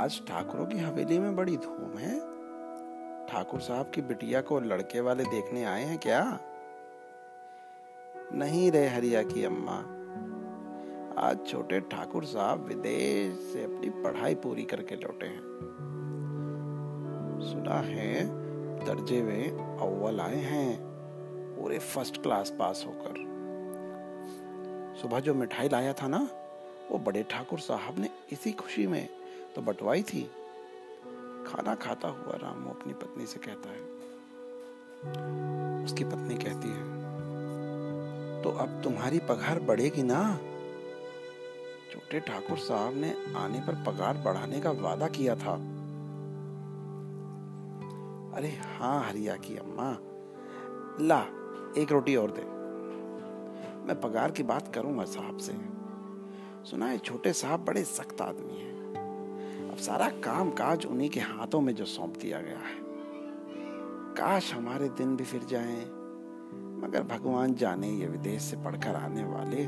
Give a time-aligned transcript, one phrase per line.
[0.00, 2.18] आज ठाकुरों की हवेली में बड़ी धूम है।
[3.26, 6.40] ठाकुर साहब की बिटिया को लड़के वाले देखने आए हैं क्या?
[8.32, 9.76] नहीं रे हरिया की अम्मा,
[11.18, 15.42] आज छोटे ठाकुर साहब विदेश से अपनी पढ़ाई पूरी करके लौटे हैं।
[17.42, 18.24] सुना है,
[18.84, 20.78] दर्जे में अव्वल आए हैं,
[21.60, 23.14] पूरे फ़र्स्ट क्लास पास होकर।
[25.02, 26.28] सुबह जो मिठाई लाया था ना,
[26.90, 29.19] वो बड़े ठाकुर साहब ने इसी खुशी में
[29.54, 30.22] तो बटवाई थी।
[31.46, 33.82] खाना खाता हुआ रामू अपनी पत्नी से कहता है।
[35.84, 36.82] उसकी पत्नी कहती है
[38.42, 40.20] तो अब तुम्हारी पगार बढ़ेगी ना?
[41.92, 45.54] छोटे ठाकुर साहब ने आने पर पगार बढ़ाने का वादा किया था।
[48.36, 49.90] अरे हाँ हरिया की अम्मा,
[51.06, 51.20] ला,
[51.78, 52.44] एक रोटी और दे।
[53.86, 55.52] मैं पगार की बात करूँगा साहब से।
[56.70, 58.69] सुना है छोटे साहब बड़े सख्त आदमी हैं।
[59.70, 62.78] अब सारा काम काज उन्हीं के हाथों में जो सौंप दिया गया है।
[64.14, 65.84] काश हमारे दिन भी फिर जाएँ,
[66.82, 69.66] मगर भगवान जाने ये विदेश से पढ़कर आने वाले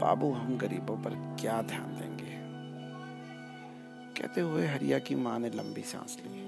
[0.00, 2.36] बाबू हम गरीबों पर क्या ध्यान देंगे?
[4.20, 6.40] कहते हुए हरिया की माँ ने लंबी सांस ली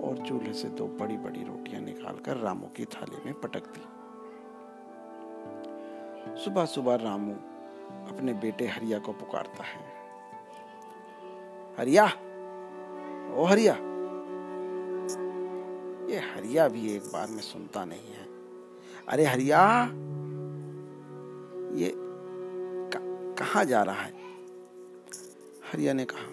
[0.00, 3.84] और चूल्हे से दो बड़ी बड़ी रोटियाँ निकालकर रामू की थाली में पटक दी।
[6.44, 7.34] सुबह सुबह रामू
[8.12, 9.99] अपने बेटे हरिया को पुकारता है।
[11.80, 12.04] हरिया।
[13.34, 13.74] ओ हरिया।
[16.10, 18.26] ये हरिया भी एक बार में सुनता नहीं है।
[19.08, 19.60] अरे हरिया,
[21.74, 21.92] ये
[23.38, 24.12] कहा जा रहा है?
[25.72, 26.28] हरिया ने कहा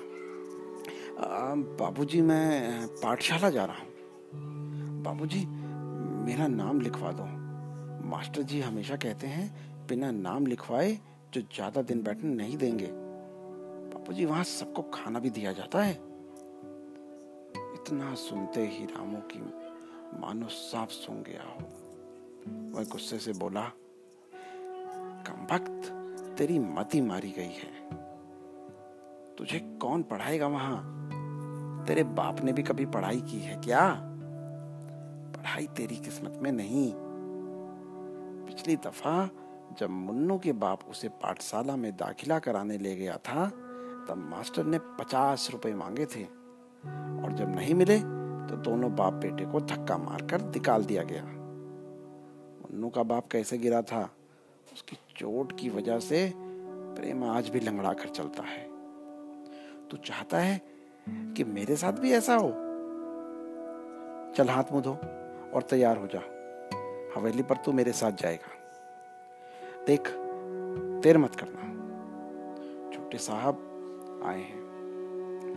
[1.80, 5.46] बाबूजी मैं पाठशाला जा रहा हूँ। बाबूजी,
[6.26, 7.24] मेरा नाम लिखवा दो।
[8.10, 9.50] मास्टर जी हमेशा कहते हैं,
[9.88, 10.98] बिना नाम लिखवाए
[11.34, 13.07] जो ज़्यादा दिन बैठने नहीं देंगे।
[14.14, 15.94] जी, वहाँ सबको खाना भी दिया जाता है।
[17.74, 19.40] इतना सुनते ही रामू की
[20.20, 21.60] मानो साफ़ सुन गया हो।
[22.78, 23.72] वह गुस्से से बोला,
[25.28, 25.92] कम वक्त,
[26.38, 27.90] तेरी मती मारी गई है।
[29.36, 30.98] तुझे कौन पढ़ाएगा वहाँ?
[31.86, 34.00] तेरे बाप ने भी कभी पढ़ाई की है क्या?
[35.38, 36.94] पढ़ाई तेरी किस्मत में नहीं।
[38.46, 39.30] पिछली दफ़ा
[39.80, 43.52] जब मुन्नू के बाप उसे पाठशाला में दाखिला कराने ले गया था
[44.08, 46.24] तब मास्टर ने पचास रुपए मांगे थे।
[47.24, 47.98] और जब नहीं मिले
[48.48, 53.82] तो दोनों बाप बेटे को धक्का मारकर निकाल दिया गया। मुन्नू का बाप कैसे गिरा
[53.82, 54.02] था,
[54.74, 58.64] उसकी चोट की वजह से प्रेम आज भी लंगड़ा कर चलता है।
[59.90, 60.62] तू चाहता है
[61.10, 62.50] कि मेरे साथ भी ऐसा हो?
[64.38, 64.94] चल हाथ मुँह धो
[65.54, 66.22] और तैयार हो जा।
[67.16, 68.56] हवेली पर तू मेरे साथ जाएगा।
[69.88, 70.12] देख,
[71.04, 71.62] देर मत करना।
[72.92, 73.67] छोटे साहब
[74.26, 74.68] आए हैं।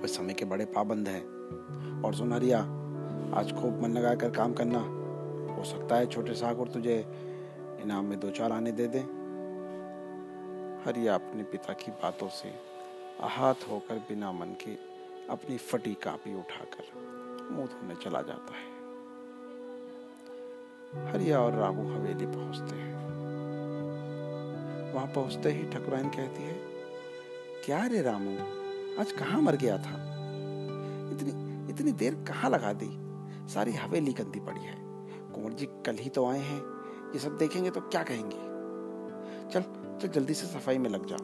[0.02, 1.40] वे समय के बड़े पाबंद हैं।
[2.02, 2.58] और सुनहरिया,
[3.34, 5.00] आज खूब मन लगा कर काम करना।
[5.54, 7.04] हो सकता है छोटे और तुझे
[7.82, 8.98] इनाम में दो चार आने दे दे।
[10.84, 12.54] हरिया अपने पिता की बातों से
[13.20, 14.74] आहत होकर बिना मन के
[15.30, 17.10] अपनी फटी कापी उठाकर
[17.50, 18.80] मुँह धोने चला जाता है।
[21.12, 22.94] हरिया और रामू हवेली पहुँचते हैं।
[24.92, 26.79] वहाँ पहुँचते ही ठकुराइन कहती है
[27.70, 28.30] क्या रे रामू,
[29.00, 29.92] आज कहाँ मर गया था?
[31.12, 31.30] इतनी
[31.70, 32.88] इतनी देर कहाँ लगा दी?
[33.48, 34.74] सारी हवेली गंदी पड़ी है।
[35.34, 36.58] कुंवर जी कल ही तो आए हैं।
[37.12, 38.40] ये सब देखेंगे तो क्या कहेंगे?
[39.50, 39.62] चल
[40.02, 41.16] चल जल्दी से सफ़ाई में लग जा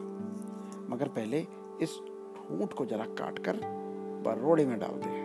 [0.89, 1.45] मगर पहले
[1.81, 1.99] इस
[2.37, 3.59] ठूंठ को जरा काट कर
[4.25, 5.19] बरोड़े में डाल दे।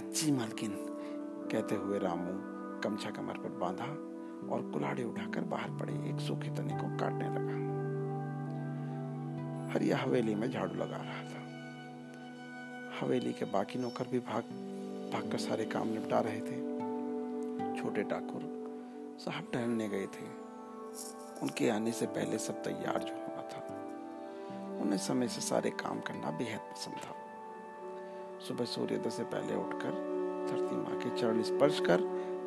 [0.00, 0.76] अच्छी मालकिन,
[1.52, 2.32] कहते हुए रामू
[2.80, 3.92] कमछा कमर पर बांधा
[4.54, 7.69] और कुल्हाड़ी उठाकर बाहर पड़े एक सूखे तने को काटने लगा।
[9.70, 11.40] हरिया हवेली में झाड़ू लगा रहा था।
[13.00, 14.42] हवेली के बाकी नौकर भी भाग
[15.12, 16.70] भाग कर सारे काम निपटा रहे थे।
[17.80, 18.42] छोटे ठाकुर
[19.24, 20.26] साहब टहलने गए थे।
[21.42, 23.60] उनके आने से पहले सब तैयार जो होना था।
[24.82, 27.14] उन्हें समय से सारे काम करना बेहद पसंद था।
[28.48, 29.90] सुबह सूर्योदय से पहले उठकर
[30.50, 32.00] धरती माँ के चरण स्पर्श कर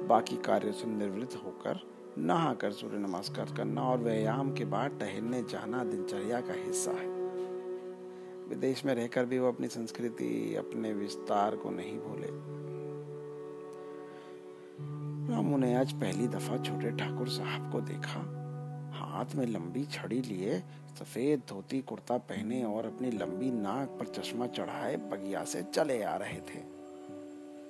[0.07, 5.83] बाकी कार्यों से निवृत्त होकर नहाकर सूर्य नमस्कार करना और व्यायाम के बाद टहलने जाना
[5.83, 7.07] दिनचर्या का हिस्सा है।
[8.49, 12.27] विदेश में रहकर भी वो अपनी संस्कृति, अपने विस्तार को नहीं भूले।
[15.33, 18.19] रामू ने आज पहली दफ़ा छोटे ठाकुर साहब को देखा।
[18.93, 20.59] हाथ में लंबी छड़ी लिए,
[20.99, 26.15] सफ़ेद धोती कुर्ता पहने और अपनी लंबी नाक पर चश्मा चढ़ाए बगिया से चले आ
[26.15, 26.63] रहे थे।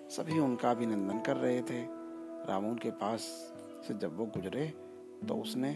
[0.10, 2.04] सभी उनका अभिनंदन कर रहे थे।
[2.50, 3.54] रामू के पास
[3.84, 4.66] से जब वो गुजरे
[5.28, 5.72] तो उसने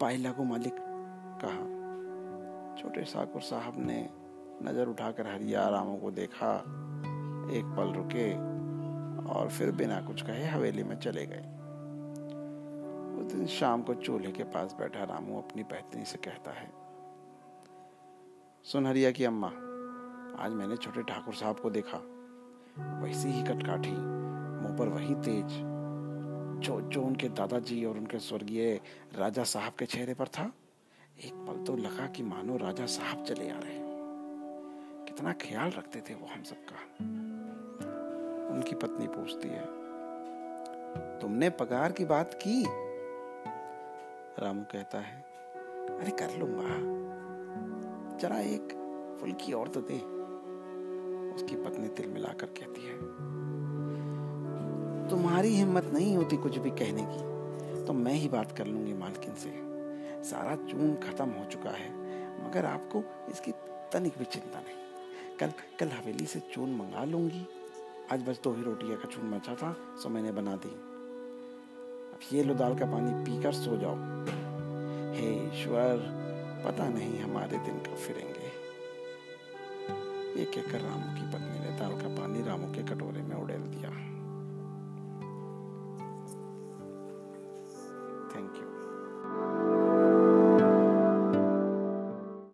[0.00, 0.76] पाई लागू मालिक
[1.44, 1.62] कहा,
[2.76, 3.98] छोटे ठाकुर साहब ने
[4.62, 6.56] नज़र उठाकर हरिया रामू को देखा,
[7.56, 8.30] एक पल रुके
[9.30, 11.46] और फिर बिना कुछ कहे हवेली में चले गए।
[13.20, 16.68] उस दिन शाम को चूल्हे के पास बैठा रामू अपनी पत्नी से कहता है,
[18.64, 19.48] सुन हरिया की अम्मा,
[20.38, 21.98] आज मैंने छोटे ठाकुर साहब को देखा,
[23.02, 25.60] वैसी ही कटकाठी, मुँह पर वही तेज
[26.60, 28.80] जो जो उनके दादाजी और उनके स्वर्गीय
[29.16, 30.50] राजा साहब के चेहरे पर था,
[31.24, 33.78] एक पल तो लगा कि मानो राजा साहब चले आ रहे
[35.06, 36.78] कितना ख्याल रखते थे वो हम सबका।
[38.54, 39.64] उनकी पत्नी पूछती है,
[41.20, 42.62] तुमने पगार की बात की?
[44.38, 45.20] रामू कहता है,
[45.90, 46.78] अरे कर लूँगा
[48.18, 48.76] जरा एक
[49.20, 49.98] फुल्की और तो दे।
[51.34, 52.94] उसकी पत्नी तिल मिलाकर कहती है
[55.10, 59.34] तुम्हारी हिम्मत नहीं होती कुछ भी कहने की तो मैं ही बात कर लूँगी मालकिन
[59.34, 59.50] से।
[60.24, 61.88] सारा चून खत्म हो चुका है,
[62.40, 63.52] मगर आपको इसकी
[63.92, 64.76] तनिक भी चिंता नहीं।
[65.40, 67.46] कल कल हवेली से चून मंगा लूँगी।
[68.12, 72.42] आज बस दो ही रोटियाँ का चून बचा था, सो मैंने बना दी। अब ये
[72.44, 73.96] लो दाल का पानी पीकर सो जाओ।
[75.14, 75.96] हे ईश्वर,
[76.66, 78.48] पता नहीं हमारे दिन कब फिरेंगे।
[80.40, 83.62] ये कहकर रामू की पत्नी ने दाल का पानी रामू के कटोरे में उड़ेल